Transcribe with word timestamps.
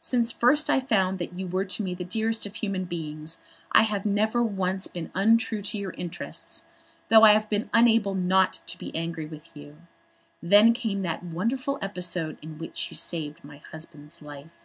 Since 0.00 0.32
first 0.32 0.70
I 0.70 0.80
found 0.80 1.18
that 1.18 1.34
you 1.38 1.46
were 1.46 1.66
to 1.66 1.82
me 1.82 1.94
the 1.94 2.02
dearest 2.02 2.46
of 2.46 2.54
human 2.54 2.86
beings 2.86 3.42
I 3.72 3.82
have 3.82 4.06
never 4.06 4.42
once 4.42 4.86
been 4.86 5.10
untrue 5.14 5.60
to 5.60 5.76
your 5.76 5.92
interests, 5.98 6.64
though 7.10 7.24
I 7.24 7.34
have 7.34 7.50
been 7.50 7.68
unable 7.74 8.14
not 8.14 8.60
to 8.68 8.78
be 8.78 8.96
angry 8.96 9.26
with 9.26 9.54
you. 9.54 9.76
Then 10.42 10.72
came 10.72 11.02
that 11.02 11.22
wonderful 11.22 11.78
episode 11.82 12.38
in 12.40 12.56
which 12.56 12.90
you 12.90 12.96
saved 12.96 13.44
my 13.44 13.58
husband's 13.70 14.22
life." 14.22 14.64